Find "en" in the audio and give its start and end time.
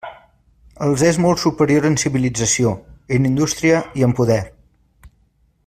1.89-1.97, 3.19-3.29, 4.09-4.17